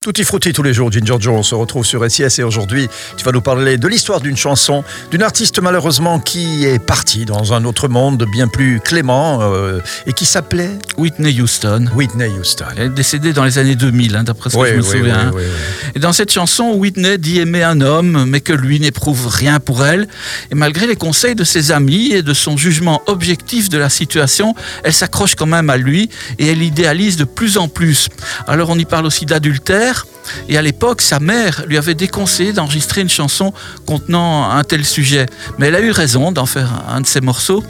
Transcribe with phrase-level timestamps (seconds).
[0.00, 3.24] Tutti frutti tous les jours, Ginger Joe, on se retrouve sur SIS et aujourd'hui tu
[3.24, 7.64] vas nous parler de l'histoire d'une chanson, d'une artiste malheureusement qui est partie dans un
[7.64, 11.86] autre monde bien plus clément euh, et qui s'appelait Whitney Houston.
[11.96, 12.66] Whitney Houston.
[12.76, 14.88] Elle est décédée dans les années 2000, hein, d'après ce que Oui, je me oui,
[14.98, 15.18] souviens.
[15.18, 15.30] hein.
[15.34, 15.42] oui.
[15.96, 19.84] Et dans cette chanson, Whitney dit aimer un homme, mais que lui n'éprouve rien pour
[19.84, 20.06] elle.
[20.52, 24.54] Et malgré les conseils de ses amis et de son jugement objectif de la situation,
[24.84, 26.08] elle s'accroche quand même à lui
[26.38, 28.08] et elle idéalise de plus en plus.
[28.46, 29.87] Alors on y parle aussi d'adultère.
[30.48, 33.52] Et à l'époque, sa mère lui avait déconseillé d'enregistrer une chanson
[33.86, 35.26] contenant un tel sujet.
[35.58, 37.62] Mais elle a eu raison d'en faire un de ses morceaux,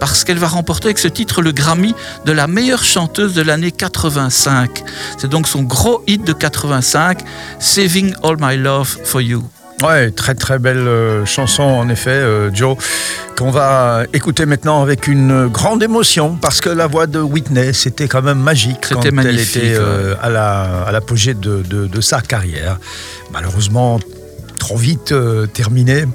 [0.00, 1.94] parce qu'elle va remporter avec ce titre le Grammy
[2.24, 4.82] de la meilleure chanteuse de l'année 85.
[5.18, 7.20] C'est donc son gros hit de 85,
[7.58, 9.44] Saving All My Love for You.
[9.82, 12.76] Ouais, très très belle euh, chanson en effet, euh, Joe,
[13.36, 18.08] qu'on va écouter maintenant avec une grande émotion parce que la voix de Whitney, c'était
[18.08, 22.22] quand même magique quand elle était euh, à la à l'apogée de, de- de sa
[22.22, 22.78] carrière.
[23.32, 24.00] Malheureusement,
[24.66, 26.06] trop vite euh, terminée,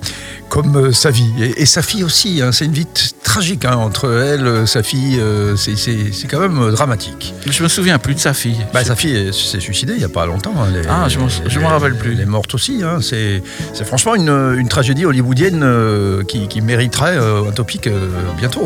[0.49, 2.41] comme euh, sa vie et, et sa fille aussi.
[2.41, 2.85] hein, c'est une vie
[3.23, 5.17] tragique hein, entre elle, euh, sa fille.
[5.21, 7.33] euh, c'est- quand même euh, dramatique.
[7.49, 8.57] Je me souviens plus de sa fille.
[8.73, 10.53] Bah, sa fille est- s'est suicidée il n'y a pas longtemps.
[10.59, 12.11] hein, est- Ah, je je m'en elle- rappelle plus.
[12.11, 12.81] Elle est morte aussi.
[12.83, 13.41] hein, C'est
[13.85, 14.27] franchement une,
[14.57, 15.65] une tragédie hollywoodienne
[16.27, 17.87] qui, qui mériterait un topic
[18.37, 18.63] bientôt.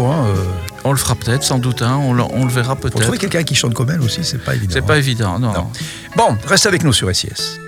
[0.84, 3.02] On le fera peut-être, sans doute, hein, on, le, on le verra Pour peut-être.
[3.02, 4.72] trouver quelqu'un qui chante comme elle aussi, c'est pas évident.
[4.74, 4.88] C'est hein.
[4.88, 5.54] pas évident, non.
[5.54, 5.68] Non.
[6.16, 7.60] Bon, reste avec nous sur SIS.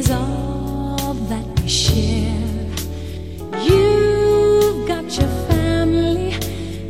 [0.00, 2.66] Is all that we share.
[3.68, 6.32] You've got your family,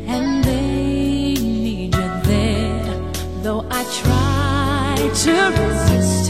[0.06, 2.94] and they need you there.
[3.42, 4.94] Though I try
[5.24, 6.26] to resist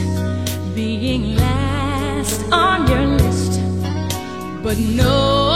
[0.75, 3.53] being last on your list,
[4.65, 5.50] but no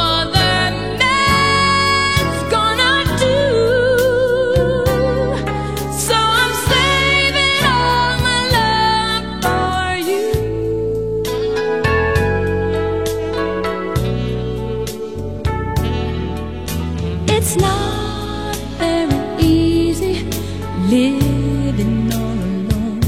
[20.91, 23.00] living all alone.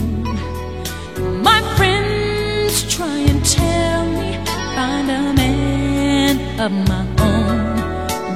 [1.43, 4.39] My friends try and tell me
[4.75, 7.77] find a man of my own,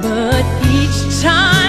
[0.01, 0.45] but
[0.77, 1.60] each time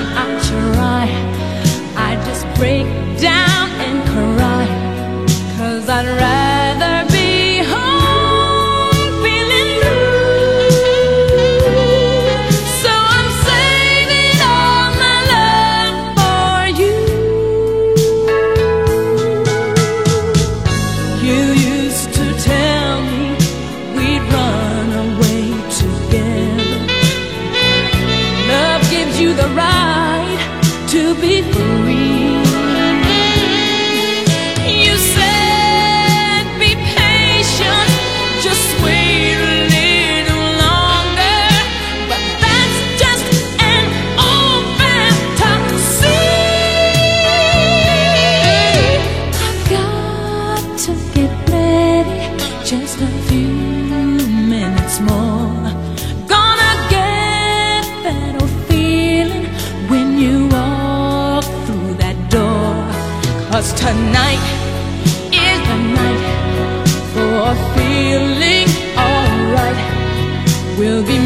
[29.34, 31.91] the right to be free.
[63.82, 64.46] Tonight
[65.34, 66.24] is the night
[67.12, 69.80] for feeling alright.
[70.78, 71.21] We'll be